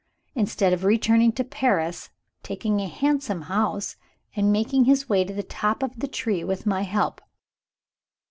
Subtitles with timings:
[0.33, 2.09] instead of returning to Paris,
[2.41, 3.97] taking a handsome house,
[4.35, 7.21] and making his way to the top of the tree with my help.